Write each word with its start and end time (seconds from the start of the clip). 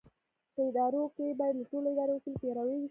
په 0.53 0.61
ادارو 0.69 1.03
کې 1.15 1.25
باید 1.39 1.55
له 1.59 1.65
ټولو 1.71 1.87
اداري 1.93 2.13
اصولو 2.15 2.39
پیروي 2.41 2.69
وشي. 2.75 2.79